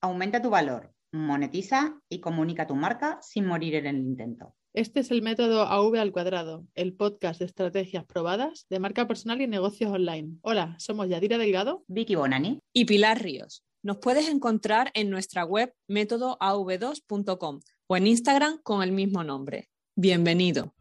[0.00, 4.54] aumenta tu valor, monetiza y comunica tu marca sin morir en el intento.
[4.74, 9.40] Este es el método AV al cuadrado, el podcast de estrategias probadas de marca personal
[9.40, 10.36] y negocios online.
[10.42, 13.64] Hola, somos Yadira Delgado, Vicky Bonani y Pilar Ríos.
[13.82, 19.70] Nos puedes encontrar en nuestra web métodoav2.com o en Instagram con el mismo nombre.
[19.94, 20.74] Bienvenido.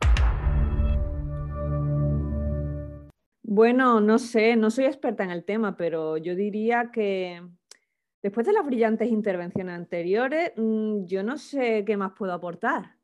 [3.43, 7.41] Bueno, no sé, no soy experta en el tema, pero yo diría que
[8.25, 12.95] después de las brillantes intervenciones anteriores, mm, yo no sé qué más puedo aportar.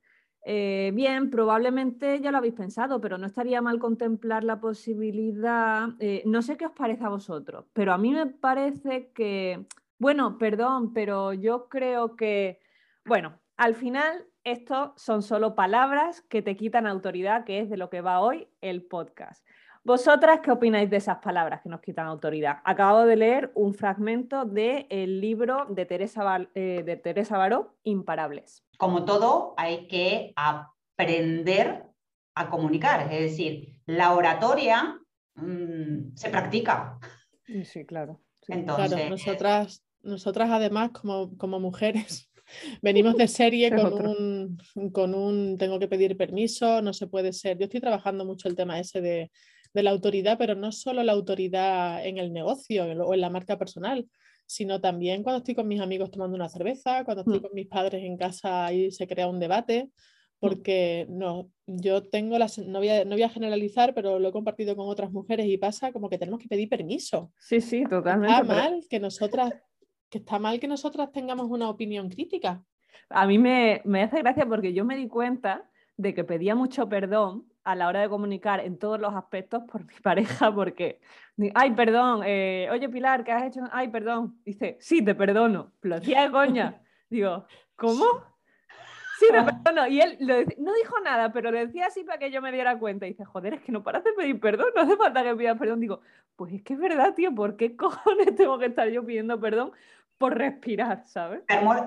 [0.43, 6.23] Eh, bien, probablemente ya lo habéis pensado, pero no estaría mal contemplar la posibilidad, eh,
[6.25, 9.67] no sé qué os parece a vosotros, pero a mí me parece que,
[9.99, 12.59] bueno, perdón, pero yo creo que,
[13.05, 17.91] bueno, al final esto son solo palabras que te quitan autoridad, que es de lo
[17.91, 19.45] que va hoy el podcast.
[19.83, 22.59] ¿Vosotras qué opináis de esas palabras que nos quitan autoridad?
[22.65, 28.63] Acabo de leer un fragmento del libro de Teresa, eh, de Teresa Baró, Imparables.
[28.77, 31.85] Como todo, hay que aprender
[32.35, 34.99] a comunicar, es decir, la oratoria
[35.33, 36.99] mm, se practica.
[37.63, 38.21] Sí, claro.
[38.47, 42.29] Entonces, nosotras, nosotras además como, como mujeres
[42.83, 44.57] venimos de serie con un,
[44.91, 47.57] con un tengo que pedir permiso, no se puede ser.
[47.57, 49.31] Yo estoy trabajando mucho el tema ese de
[49.73, 53.57] de la autoridad, pero no solo la autoridad en el negocio o en la marca
[53.57, 54.07] personal,
[54.45, 57.41] sino también cuando estoy con mis amigos tomando una cerveza, cuando estoy mm.
[57.41, 59.89] con mis padres en casa y se crea un debate, mm.
[60.39, 64.33] porque no, yo tengo las, no voy, a, no voy a generalizar, pero lo he
[64.33, 67.31] compartido con otras mujeres y pasa como que tenemos que pedir permiso.
[67.39, 68.41] Sí, sí, totalmente.
[68.41, 69.53] Está mal que nosotras,
[70.09, 72.61] que está mal que nosotras tengamos una opinión crítica.
[73.09, 76.89] A mí me, me hace gracia porque yo me di cuenta de que pedía mucho
[76.89, 80.99] perdón a la hora de comunicar en todos los aspectos por mi pareja, porque,
[81.53, 83.61] ay, perdón, eh, oye Pilar, ¿qué has hecho?
[83.71, 84.39] Ay, perdón.
[84.43, 85.71] Dice, sí, te perdono.
[85.81, 86.81] Lo decía de coña.
[87.09, 87.45] Digo,
[87.75, 88.05] ¿cómo?
[89.19, 89.87] Sí, te perdono.
[89.87, 93.05] Y él no dijo nada, pero le decía así para que yo me diera cuenta.
[93.05, 95.57] Y dice, joder, es que no paras de pedir perdón, no hace falta que pidas
[95.57, 95.79] perdón.
[95.79, 96.01] Digo,
[96.35, 99.71] pues es que es verdad, tío, ¿por qué cojones tengo que estar yo pidiendo perdón?
[100.17, 101.41] Por respirar, ¿sabes?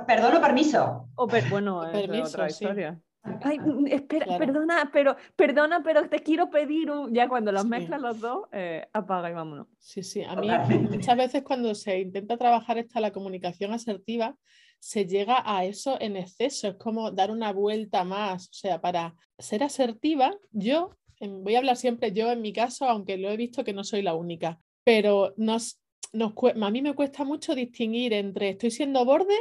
[0.06, 1.08] Perdón o permiso.
[1.14, 3.00] O bueno, es otra historia.
[3.42, 7.14] Ay, mm, espera, perdona, pero perdona, pero te quiero pedir un...
[7.14, 9.66] Ya cuando los mezclas los dos, eh, apaga y vámonos.
[9.78, 10.22] Sí, sí.
[10.22, 10.48] A mí
[10.90, 14.36] muchas veces cuando se intenta trabajar esta la comunicación asertiva,
[14.78, 16.68] se llega a eso en exceso.
[16.68, 18.48] Es como dar una vuelta más.
[18.50, 23.16] O sea, para ser asertiva, yo, voy a hablar siempre yo en mi caso, aunque
[23.16, 25.80] lo he visto que no soy la única, pero nos,
[26.12, 29.34] nos, a mí me cuesta mucho distinguir entre estoy siendo borde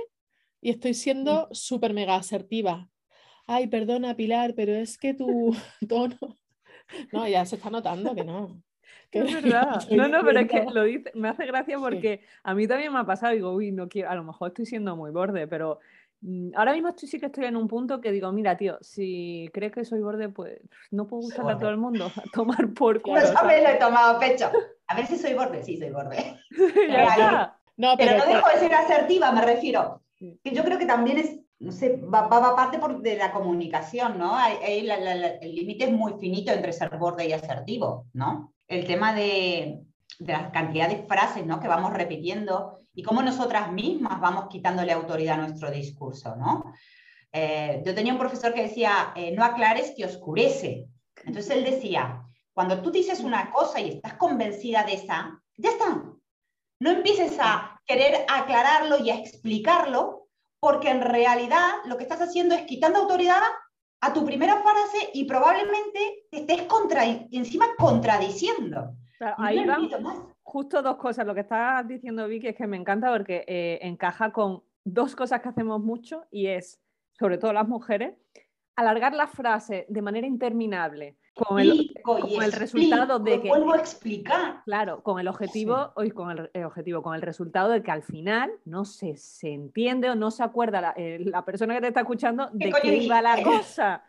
[0.61, 1.53] y estoy siendo mm.
[1.53, 2.89] súper mega asertiva
[3.47, 5.55] ay, perdona Pilar, pero es que tu
[5.89, 6.17] tono...
[7.11, 8.61] No, ya se está notando que no.
[9.13, 9.83] es verdad.
[9.91, 12.99] No, no, pero es que lo dice, me hace gracia porque a mí también me
[12.99, 15.79] ha pasado, digo, uy, no quiero, a lo mejor estoy siendo muy borde, pero
[16.21, 19.49] mm, ahora mismo estoy, sí que estoy en un punto que digo, mira, tío, si
[19.53, 20.59] crees que soy borde, pues
[20.91, 23.21] no puedo gustarle a todo el mundo, a tomar por culo.
[23.21, 24.51] No sabes, lo he tomado pecho.
[24.87, 26.39] A ver si soy borde, sí, soy borde.
[27.75, 30.01] No, pero, no dejo de ser asertiva, me refiero.
[30.17, 34.17] Que yo creo que también es no sé, va, va, parte por, de la comunicación,
[34.17, 34.37] ¿no?
[34.69, 38.53] el límite es muy finito entre ser borde y asertivo, ¿no?
[38.67, 39.79] El tema de,
[40.19, 41.59] de la cantidad de frases, ¿no?
[41.59, 46.73] Que vamos repitiendo y cómo nosotras mismas vamos quitándole autoridad a nuestro discurso, ¿no?
[47.31, 50.87] Eh, yo tenía un profesor que decía, eh, no aclares que oscurece.
[51.25, 52.21] Entonces él decía,
[52.53, 56.03] cuando tú dices una cosa y estás convencida de esa, ya está.
[56.79, 60.22] No empieces a querer aclararlo y a explicarlo
[60.63, 63.41] porque en realidad lo que estás haciendo es quitando autoridad
[64.00, 68.96] a tu primera frase y probablemente te estés contra, encima contradiciendo.
[69.35, 69.90] ahí van
[70.41, 71.28] justo dos cosas.
[71.28, 75.41] Lo que estás diciendo, Vicky, es que me encanta porque eh, encaja con dos cosas
[75.41, 76.80] que hacemos mucho y es,
[77.19, 78.16] sobre todo las mujeres,
[78.78, 81.91] alargar la frase de manera interminable con el,
[82.41, 84.61] el resultado de que vuelvo a explicar.
[84.66, 88.51] Claro con el objetivo hoy con el, objetivo con el resultado de que al final
[88.66, 92.50] no se, se entiende o no se acuerda la, eh, persona que te está escuchando
[92.53, 94.03] de qué iba la cosa.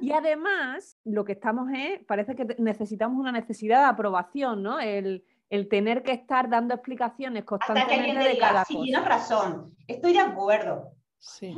[0.00, 5.24] Y además lo que estamos es parece que necesitamos una necesidad de aprobación no el,
[5.50, 10.92] el tener que estar dando explicaciones constantemente de cada sí, tienes razón estoy de acuerdo
[11.18, 11.56] sí.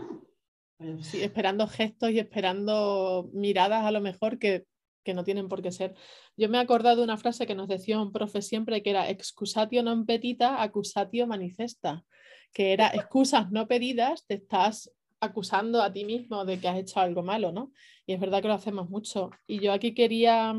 [1.00, 4.64] sí esperando gestos y esperando miradas a lo mejor que
[5.04, 5.94] que no tienen por qué ser.
[6.36, 9.08] Yo me he acordado de una frase que nos decía un profe siempre, que era
[9.10, 12.04] excusatio non petita, accusatio manifesta,
[12.52, 17.00] que era excusas no pedidas, te estás acusando a ti mismo de que has hecho
[17.00, 17.72] algo malo, ¿no?
[18.06, 19.30] Y es verdad que lo hacemos mucho.
[19.46, 20.54] Y yo aquí quería,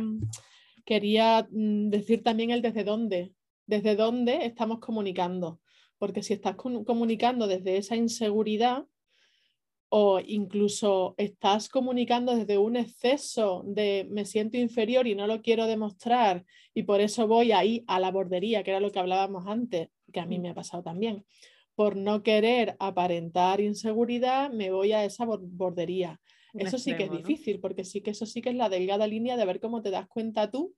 [0.86, 3.34] quería mm, decir también el desde dónde,
[3.66, 5.60] desde dónde estamos comunicando.
[6.02, 8.86] porque si estás comunicando desde esa inseguridad
[9.94, 15.68] o incluso estás comunicando desde un exceso de me siento inferior y no lo quiero
[15.68, 19.90] demostrar y por eso voy ahí a la bordería, que era lo que hablábamos antes,
[20.14, 21.26] que a mí me ha pasado también.
[21.76, 26.22] Por no querer aparentar inseguridad, me voy a esa bordería.
[26.54, 29.36] eso sí que es difícil, porque sí que eso sí que es la delgada línea
[29.36, 30.74] de ver cómo te das cuenta tú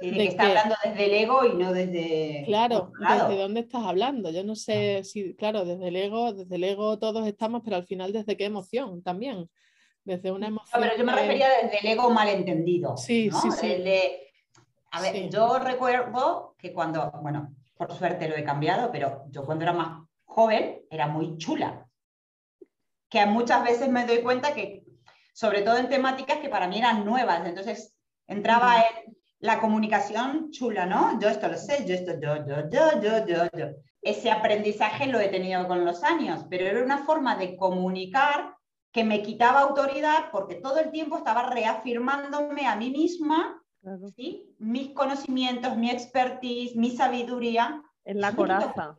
[0.00, 2.42] de, que está hablando desde el ego y no desde.
[2.46, 4.30] Claro, desde dónde estás hablando.
[4.30, 7.86] Yo no sé si, claro, desde el ego, desde el ego todos estamos, pero al
[7.86, 9.48] final desde qué emoción también.
[10.04, 10.80] Desde una emoción.
[10.82, 12.96] pero yo me refería desde el ego malentendido.
[12.96, 13.84] Sí, sí, sí.
[14.94, 19.64] A ver, yo recuerdo que cuando, bueno, por suerte lo he cambiado, pero yo cuando
[19.64, 21.88] era más joven era muy chula.
[23.08, 24.84] Que muchas veces me doy cuenta que,
[25.32, 27.94] sobre todo en temáticas que para mí eran nuevas, entonces
[28.26, 31.18] entraba en la comunicación chula, ¿no?
[31.20, 33.66] Yo esto lo sé, yo esto, yo, yo, yo, yo, yo, yo.
[34.00, 38.54] Ese aprendizaje lo he tenido con los años, pero era una forma de comunicar
[38.92, 43.60] que me quitaba autoridad porque todo el tiempo estaba reafirmándome a mí misma
[44.16, 44.54] ¿sí?
[44.58, 47.82] mis conocimientos, mi expertise, mi sabiduría.
[48.04, 48.96] Es la coraza.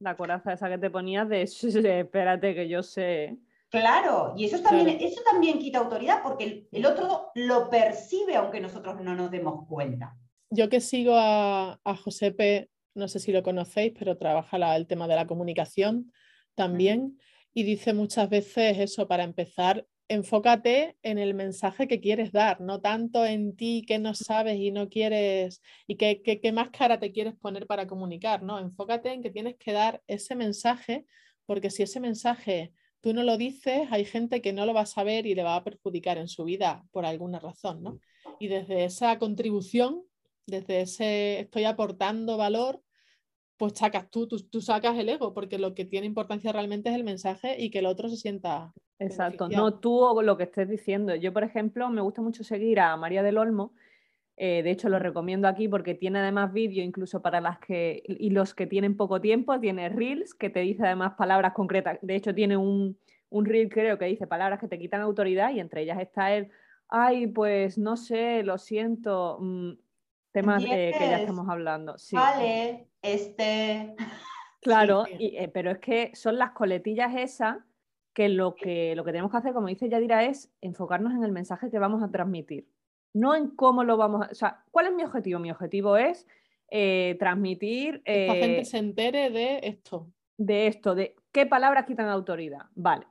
[0.00, 1.42] La coraza esa que te ponías de
[2.00, 3.38] espérate que yo sé.
[3.72, 9.00] Claro, y eso también, eso también quita autoridad porque el, otro lo percibe aunque nosotros
[9.00, 10.14] no nos demos cuenta.
[10.50, 15.08] Yo que sigo a, a Josepe, no sé si lo conocéis, pero trabaja el tema
[15.08, 16.12] de la comunicación
[16.54, 17.18] también
[17.54, 22.82] y dice muchas veces eso, para empezar, enfócate en el mensaje que quieres dar, no
[22.82, 27.10] tanto en ti que no sabes y no quieres y qué que, más cara te
[27.10, 28.58] quieres poner para comunicar, ¿no?
[28.58, 31.06] Enfócate en que tienes que dar ese mensaje
[31.46, 34.86] porque si ese mensaje tú no lo dices, hay gente que no lo va a
[34.86, 38.00] saber y le va a perjudicar en su vida por alguna razón, ¿no?
[38.38, 40.02] Y desde esa contribución,
[40.46, 42.80] desde ese estoy aportando valor,
[43.56, 47.04] pues sacas tú, tú, sacas el ego, porque lo que tiene importancia realmente es el
[47.04, 48.72] mensaje y que el otro se sienta.
[48.98, 51.14] Exacto, no tú o lo que estés diciendo.
[51.16, 53.74] Yo, por ejemplo, me gusta mucho seguir a María del Olmo.
[54.36, 58.30] Eh, de hecho, lo recomiendo aquí porque tiene además vídeo incluso para las que y
[58.30, 61.98] los que tienen poco tiempo, tiene reels que te dice además palabras concretas.
[62.02, 62.98] De hecho, tiene un,
[63.28, 66.50] un reel creo que dice palabras que te quitan autoridad y entre ellas está el,
[66.88, 69.72] ay, pues no sé, lo siento, mm,
[70.32, 71.96] temas que ya estamos hablando.
[72.12, 73.94] Vale, este...
[74.62, 77.56] Claro, eh, pero es que son las coletillas esas
[78.14, 81.32] que lo, que lo que tenemos que hacer, como dice Yadira, es enfocarnos en el
[81.32, 82.68] mensaje que vamos a transmitir,
[83.14, 84.30] no en cómo lo vamos a...
[84.30, 85.38] O sea, ¿cuál es mi objetivo?
[85.38, 86.26] Mi objetivo es
[86.70, 88.02] eh, transmitir...
[88.04, 90.10] que la gente eh, se entere de esto.
[90.38, 92.66] De esto, de qué palabras quitan autoridad.
[92.74, 93.06] Vale,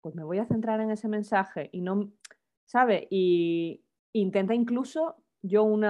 [0.00, 2.10] pues me voy a centrar en ese mensaje y no,
[2.64, 3.06] ¿sabe?
[3.10, 3.82] Y
[4.12, 5.84] intenta incluso, yo un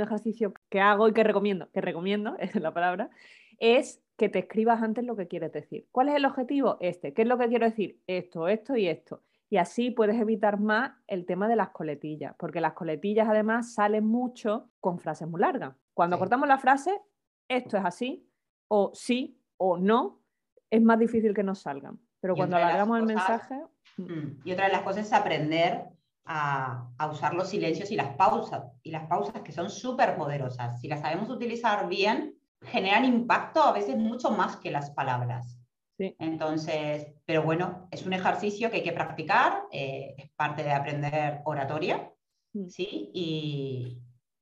[0.00, 3.10] ejercicio que hago y que recomiendo, que recomiendo, es la palabra,
[3.58, 5.86] es que te escribas antes lo que quieres decir.
[5.92, 6.78] ¿Cuál es el objetivo?
[6.80, 7.12] Este.
[7.12, 8.00] ¿Qué es lo que quiero decir?
[8.06, 9.22] Esto, esto y esto.
[9.48, 14.04] Y así puedes evitar más el tema de las coletillas, porque las coletillas además salen
[14.04, 15.74] mucho con frases muy largas.
[15.94, 17.00] Cuando cortamos la frase,
[17.48, 18.28] esto es así,
[18.68, 20.22] o sí, o no,
[20.70, 21.98] es más difícil que nos salgan.
[22.20, 23.54] Pero cuando alargamos el mensaje...
[23.96, 24.02] Mm.
[24.02, 25.86] Mm, y otra de las cosas es aprender
[26.26, 28.64] a, usar los silencios y las pausas.
[28.82, 30.80] Y las pausas que son súper poderosas.
[30.80, 35.55] Si las sabemos utilizar bien, generan impacto a veces mucho más que las palabras.
[35.98, 36.14] Sí.
[36.18, 41.40] Entonces, pero bueno, es un ejercicio que hay que practicar, eh, es parte de aprender
[41.44, 42.12] oratoria,
[42.52, 42.68] mm.
[42.68, 43.10] ¿sí?
[43.14, 43.98] Y,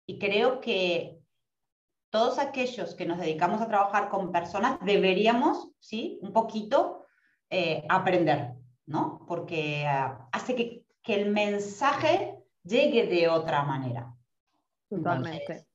[0.06, 1.20] y creo que
[2.14, 6.20] todos aquellos que nos dedicamos a trabajar con personas deberíamos, ¿sí?
[6.22, 7.06] Un poquito
[7.50, 8.54] eh, aprender,
[8.86, 9.24] ¿no?
[9.26, 14.14] Porque ah, hace que, el mensaje llegue de otra manera.
[14.88, 15.66] Totalmente.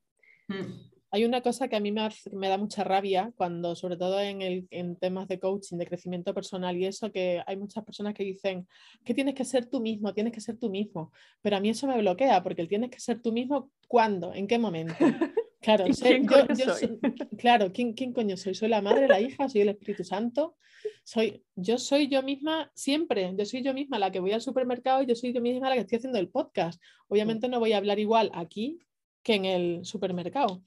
[0.48, 0.89] Mm.
[1.12, 4.68] Hay una cosa que a mí me, da mucha rabia cuando, sobre todo en, el,
[4.70, 8.68] en, temas de coaching, de crecimiento personal y eso, que hay muchas personas que dicen
[9.04, 11.12] que tienes que ser tú mismo, tienes que ser tú mismo.
[11.42, 14.32] Pero a mí eso me bloquea, porque el tienes que ser tú mismo, ¿cuándo?
[14.34, 14.94] ¿En qué momento?
[15.60, 16.98] Claro, ¿quién yo, soy?
[17.36, 18.54] claro, ¿quién, ¿quién, coño soy?
[18.54, 19.46] ¿Soy la madre, la hija?
[19.46, 20.56] ¿Soy el Espíritu Santo?
[21.04, 25.02] Soy, yo soy yo misma siempre, yo soy yo misma la que voy al supermercado
[25.02, 26.80] y yo soy yo misma la que estoy haciendo el podcast.
[27.08, 28.78] Obviamente no voy a hablar igual aquí
[29.22, 30.62] que en el supermercado.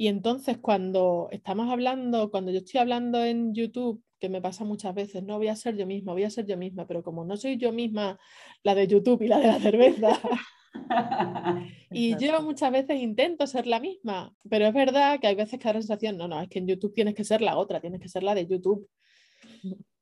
[0.00, 4.94] Y entonces cuando estamos hablando, cuando yo estoy hablando en YouTube, que me pasa muchas
[4.94, 7.36] veces, no voy a ser yo misma, voy a ser yo misma, pero como no
[7.36, 8.16] soy yo misma
[8.62, 10.20] la de YouTube y la de la cerveza,
[11.90, 15.66] y yo muchas veces intento ser la misma, pero es verdad que hay veces que
[15.66, 18.00] da la sensación, no, no, es que en YouTube tienes que ser la otra, tienes
[18.00, 18.88] que ser la de YouTube.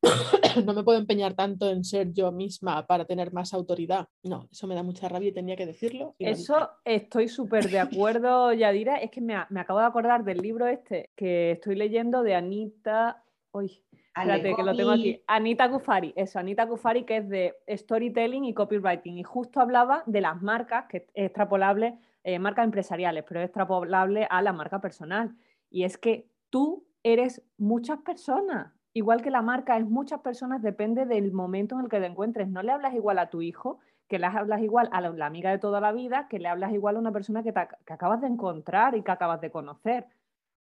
[0.65, 4.09] no me puedo empeñar tanto en ser yo misma para tener más autoridad.
[4.23, 6.15] No, eso me da mucha rabia y tenía que decirlo.
[6.19, 8.97] eso estoy súper de acuerdo, Yadira.
[8.97, 13.23] Es que me, me, acabo de acordar del libro este que estoy leyendo de Anita
[13.57, 13.83] Uy,
[14.15, 15.23] espérate, que lo tengo aquí.
[15.27, 19.17] Anita Kufari, eso, Anita Kufari, que es de storytelling y copywriting.
[19.17, 24.27] Y justo hablaba de las marcas, que es extrapolable, eh, marcas empresariales, pero es extrapolable
[24.29, 25.35] a la marca personal.
[25.71, 28.75] Y es que tú eres muchas personas.
[28.97, 32.49] Igual que la marca es muchas personas, depende del momento en el que te encuentres.
[32.49, 35.59] No le hablas igual a tu hijo, que le hablas igual a la, amiga de
[35.59, 38.97] toda la vida, que le hablas igual a una persona que, que acabas de encontrar
[38.97, 40.07] y que acabas de conocer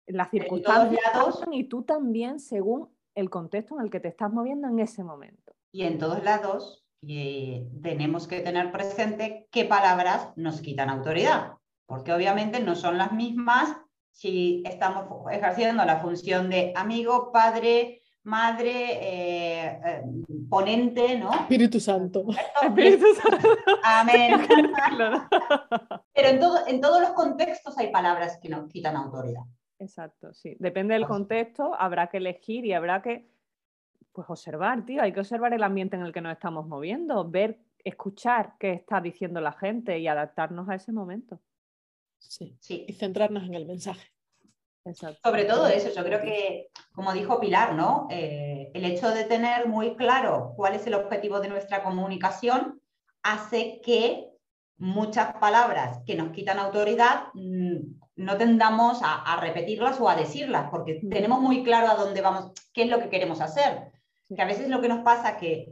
[0.08, 1.00] las circunstancias
[1.52, 5.54] y tú también según el contexto en el que te estás moviendo en ese momento.
[5.70, 12.58] Y en todos lados tenemos que tener presente qué palabras nos quitan autoridad, porque obviamente
[12.58, 13.76] no son las mismas
[14.10, 20.02] si estamos ejerciendo la función de amigo, padre, madre, eh, eh,
[20.50, 21.32] ponente, ¿no?
[21.32, 22.26] Espíritu Santo.
[22.62, 23.48] Espíritu Santo.
[23.84, 24.40] Amén.
[26.14, 29.42] Pero en, todo, en todos los contextos hay palabras que nos quitan autoridad.
[29.78, 30.56] Exacto, sí.
[30.58, 33.30] Depende del contexto, habrá que elegir y habrá que
[34.12, 35.02] pues observar, tío.
[35.02, 39.00] Hay que observar el ambiente en el que nos estamos moviendo, ver, escuchar qué está
[39.00, 41.40] diciendo la gente y adaptarnos a ese momento.
[42.18, 42.84] Sí, sí.
[42.88, 44.15] Y centrarnos en el mensaje.
[44.86, 45.18] Exacto.
[45.24, 48.06] Sobre todo eso, yo creo que, como dijo Pilar, ¿no?
[48.10, 52.80] Eh, el hecho de tener muy claro cuál es el objetivo de nuestra comunicación
[53.22, 54.28] hace que
[54.78, 57.78] muchas palabras que nos quitan autoridad mm,
[58.16, 62.84] no tendamos a, repetirlas o a decirlas, porque tenemos muy claro a dónde vamos, qué
[62.84, 63.90] es lo que queremos hacer.
[64.34, 65.68] Que a veces lo que nos pasa es que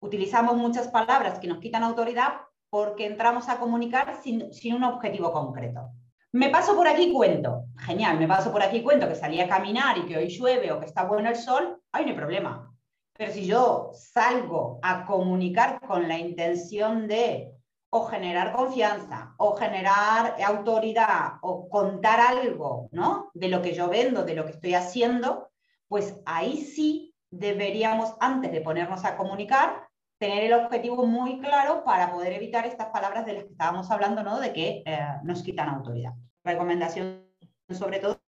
[0.00, 2.34] utilizamos muchas palabras que nos quitan autoridad
[2.70, 5.90] porque entramos a comunicar sin, sin un objetivo concreto.
[6.32, 9.96] Me paso por aquí cuento, genial, me paso por aquí cuento que salí a caminar
[9.96, 12.70] y que hoy llueve o que está bueno el sol, ahí no hay problema.
[13.14, 17.52] Pero si yo salgo a comunicar con la intención de
[17.90, 23.30] o generar confianza, o generar autoridad, o contar algo, ¿no?
[23.32, 25.48] De lo que yo vendo, de lo que estoy haciendo,
[25.88, 29.87] pues ahí sí deberíamos, antes de ponernos a comunicar,
[30.18, 34.22] tener el objetivo muy claro para poder evitar estas palabras de las que estábamos hablando,
[34.22, 34.40] ¿no?
[34.40, 36.12] De que eh, nos quitan autoridad.
[36.44, 37.24] Recomendación
[37.70, 38.20] sobre todo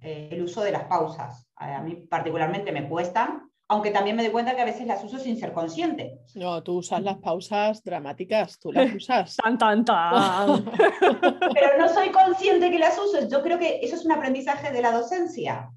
[0.00, 1.46] eh, el uso de las pausas.
[1.56, 5.18] A mí particularmente me cuestan, aunque también me doy cuenta que a veces las uso
[5.18, 6.20] sin ser consciente.
[6.34, 9.36] No, tú usas las pausas dramáticas, tú las usas.
[9.36, 10.64] tan, tan, tan.
[11.00, 13.28] Pero no soy consciente que las uso.
[13.28, 15.70] Yo creo que eso es un aprendizaje de la docencia,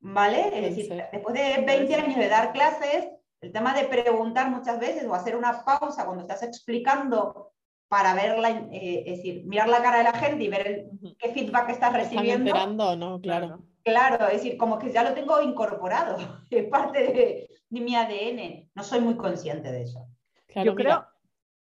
[0.00, 0.50] ¿vale?
[0.54, 3.08] Es decir, después de 20 años de dar clases,
[3.42, 7.50] el tema de preguntar muchas veces o hacer una pausa cuando estás explicando
[7.88, 10.86] para verla, eh, es decir, mirar la cara de la gente y ver
[11.18, 12.46] qué feedback estás recibiendo.
[12.46, 13.20] Están enterando, ¿no?
[13.20, 13.58] Claro.
[13.84, 16.16] Claro, es decir, como que ya lo tengo incorporado,
[16.50, 18.70] es parte de, mi ADN.
[18.74, 20.06] No soy muy consciente de eso.
[20.64, 21.04] Yo creo,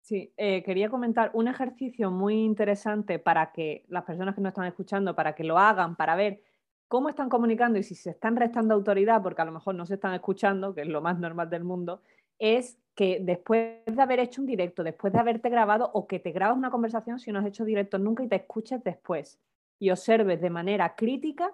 [0.01, 4.65] sí, eh, quería comentar un ejercicio muy interesante para que las personas que nos están
[4.65, 6.41] escuchando, para que lo hagan, para ver
[6.87, 9.95] cómo están comunicando y si se están restando autoridad, porque a lo mejor no se
[9.95, 12.01] están escuchando, que es lo más normal del mundo,
[12.39, 16.31] es que después de haber hecho un directo, después de haberte grabado o que te
[16.31, 19.39] grabas una conversación si no has hecho directo nunca y te escuches después
[19.79, 21.51] y observes de manera crítica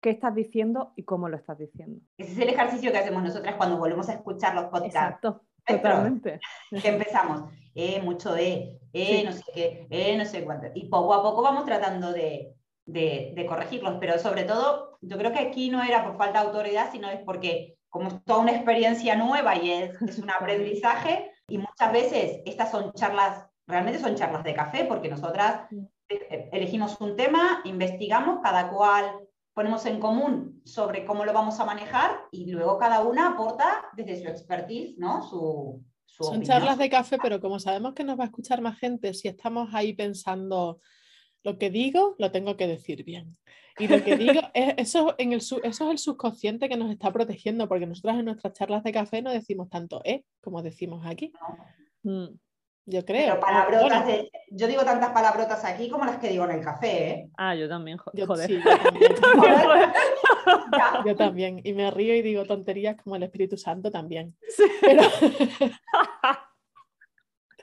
[0.00, 2.00] qué estás diciendo y cómo lo estás diciendo.
[2.16, 4.94] Ese es el ejercicio que hacemos nosotras cuando volvemos a escuchar los podcasts.
[4.94, 6.40] Exacto, totalmente.
[6.70, 10.68] Que empezamos, eh, mucho eh, eh, no sé qué, eh, no sé cuánto.
[10.74, 12.54] Y poco a poco vamos tratando de,
[12.88, 16.90] de, corregirlos, pero sobre todo, yo creo que aquí no era por falta de autoridad,
[16.90, 21.58] sino es porque como es toda una experiencia nueva y es, es un aprendizaje, y
[21.58, 25.62] muchas veces estas son charlas, realmente son charlas de café, porque nosotras
[26.08, 31.64] eh, elegimos un tema, investigamos, cada cual ponemos en común sobre cómo lo vamos a
[31.64, 35.22] manejar y luego cada una aporta desde su expertise, ¿no?
[35.22, 39.12] Su, Son charlas de café, pero como sabemos que nos va a escuchar más gente,
[39.14, 40.78] si estamos ahí pensando,
[41.44, 43.36] lo que digo, lo tengo que decir bien.
[43.78, 47.68] Y lo que digo, eso, en el, eso es el subconsciente que nos está protegiendo,
[47.68, 51.32] porque nosotros en nuestras charlas de café no decimos tanto eh como decimos aquí.
[52.02, 52.26] Mm.
[52.90, 53.38] Yo creo.
[53.38, 54.06] palabrotas
[54.50, 57.28] yo digo tantas palabrotas aquí como las que digo en el café, ¿eh?
[57.36, 58.26] Ah, yo también, yo,
[61.14, 61.60] también.
[61.64, 64.34] Y me río y digo tonterías como el Espíritu Santo también.
[64.80, 65.02] Pero,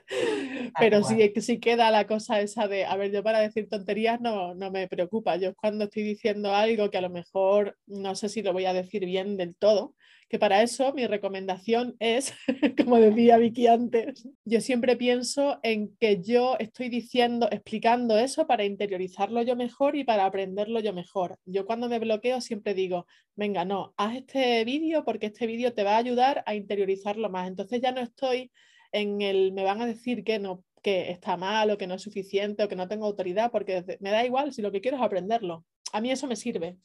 [0.78, 4.54] Pero sí, sí queda la cosa esa de, a ver, yo para decir tonterías no,
[4.54, 5.36] no me preocupa.
[5.36, 8.72] Yo cuando estoy diciendo algo que a lo mejor no sé si lo voy a
[8.72, 9.94] decir bien del todo,
[10.28, 12.34] que para eso mi recomendación es,
[12.84, 18.64] como decía Vicky antes, yo siempre pienso en que yo estoy diciendo, explicando eso para
[18.64, 21.38] interiorizarlo yo mejor y para aprenderlo yo mejor.
[21.44, 25.84] Yo cuando me bloqueo siempre digo, venga, no, haz este vídeo porque este vídeo te
[25.84, 27.48] va a ayudar a interiorizarlo más.
[27.48, 28.50] Entonces ya no estoy
[28.92, 32.02] en el me van a decir que no que está mal o que no es
[32.02, 35.02] suficiente o que no tengo autoridad, porque me da igual si lo que quiero es
[35.02, 35.64] aprenderlo.
[35.92, 36.76] A mí eso me sirve.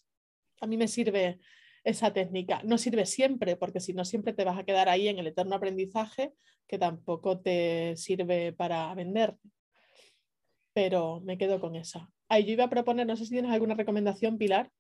[0.60, 1.40] A mí me sirve
[1.84, 2.62] esa técnica.
[2.64, 5.56] No sirve siempre, porque si no siempre te vas a quedar ahí en el eterno
[5.56, 6.34] aprendizaje
[6.68, 9.36] que tampoco te sirve para vender.
[10.74, 12.10] Pero me quedo con esa.
[12.30, 14.72] Ahí yo iba a proponer, no sé si tienes alguna recomendación, Pilar.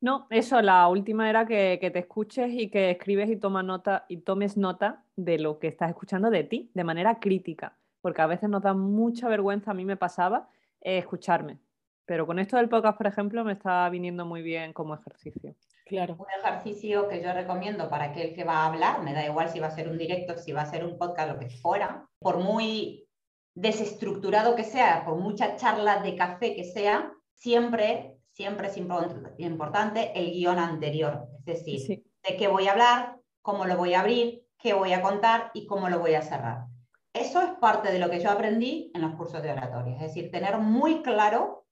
[0.00, 4.18] No, eso, la última era que, te escuches y que escribes y, toma nota, y
[4.18, 8.50] tomes nota de lo que estás escuchando de ti, de manera crítica, porque a veces
[8.50, 10.48] nos da mucha vergüenza, a mí me pasaba,
[10.82, 11.58] eh, escucharme.
[12.04, 15.54] Pero con esto del podcast, por ejemplo, me está viniendo muy bien como ejercicio.
[15.86, 16.16] Claro.
[16.18, 19.60] Un ejercicio que yo recomiendo para aquel que va a hablar, me da igual si
[19.60, 22.38] va a ser un directo, si va a ser un podcast, lo que fuera, por
[22.38, 23.08] muy
[23.54, 30.30] desestructurado que sea, por mucha charla de café que sea, siempre, siempre es importante el
[30.30, 31.26] guion anterior.
[31.46, 35.00] Es decir, de qué voy a hablar, cómo lo voy a abrir, qué voy a
[35.00, 36.66] contar y cómo lo voy a cerrar.
[37.14, 40.30] Eso es parte de lo que yo aprendí en los cursos de oratoria, es decir,
[40.30, 41.64] tener muy claro,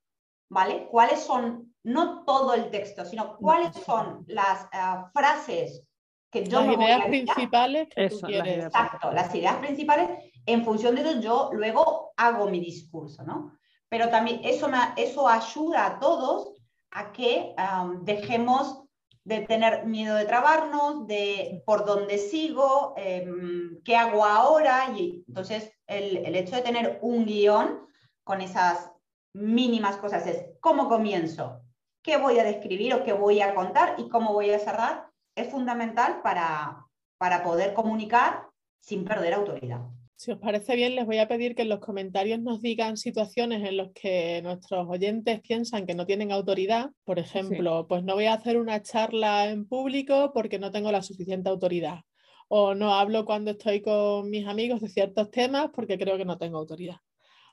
[0.49, 0.89] ¿vale?
[0.91, 5.85] ¿Cuáles son no todo el texto, sino cuáles son las ah, frases
[6.31, 6.63] que yo...
[6.63, 10.09] Las ideas principales que Exacto, las ideas principales,
[10.47, 13.59] en función de eso yo luego hago mi discurso, ¿no?
[13.91, 16.54] Pero también eso, me, eso ayuda a todos
[16.95, 17.55] a que
[18.03, 18.85] dejemos
[19.25, 24.93] de tener miedo de trabarnos, de por dónde sigo, em, qué hago ahora.
[24.97, 27.87] Y entonces el, el, hecho de tener un guion
[28.23, 28.91] con esas
[29.33, 31.63] mínimas cosas es cómo comienzo,
[32.03, 35.51] qué voy a describir o qué voy a contar y cómo voy a cerrar, es
[35.51, 36.87] fundamental para,
[37.19, 38.47] para poder comunicar
[38.81, 39.81] sin perder autoridad.
[40.25, 43.63] Si os parece bien, les voy a pedir que en los comentarios nos digan situaciones
[43.69, 46.93] en las que nuestros oyentes piensan que no tienen autoridad.
[47.05, 51.03] Por ejemplo, pues no voy a hacer una charla en público porque no tengo la
[51.03, 52.05] suficiente autoridad.
[52.49, 56.39] O no hablo cuando estoy con mis amigos de ciertos temas porque creo que no
[56.39, 56.97] tengo autoridad.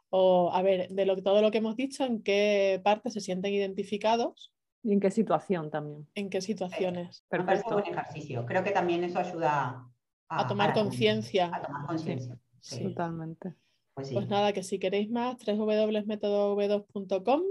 [0.10, 3.54] O, a ver, de lo, todo lo que hemos dicho, ¿en qué parte se sienten
[3.54, 4.54] identificados?
[4.82, 6.08] ¿Y en qué situación también?
[6.16, 7.25] ¿En qué situaciones?
[7.32, 8.46] Me parece un buen ejercicio.
[8.46, 9.92] Creo que también eso ayuda
[10.30, 11.51] a, tomar conciencia.
[11.54, 12.38] A tomar conciencia.
[12.70, 13.56] Totalmente.
[13.94, 17.42] Pues, pues, nada, que si queréis más, www.metodov2.com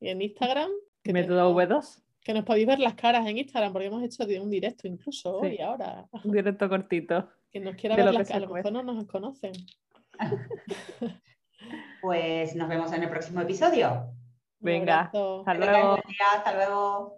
[0.00, 0.70] y en Instagram.
[1.02, 2.02] Que ¿Método V2?
[2.22, 5.58] Que nos podéis ver las caras en Instagram, porque hemos hecho un directo incluso hoy,
[5.58, 6.06] ahora.
[6.24, 7.28] Un directo cortito.
[7.50, 9.52] Que nos quiera ver las caras, a lo mejor no nos conocen.
[12.00, 14.14] Pues nos vemos en el próximo episodio.
[14.60, 15.98] Venga, hasta luego.
[16.32, 17.17] Hasta luego.